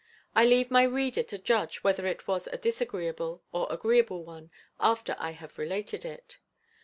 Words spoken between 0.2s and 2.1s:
I leave my reader to judge whether